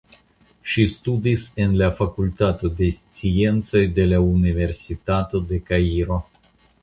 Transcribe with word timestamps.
Ŝi 0.71 0.85
studis 0.93 1.43
en 1.65 1.75
la 1.81 1.89
Fakultato 1.99 2.71
de 2.79 2.89
Sciencoj 2.97 3.83
de 3.99 4.05
la 4.15 4.21
Universitato 4.31 5.43
de 5.53 5.63
Kairo. 5.69 6.19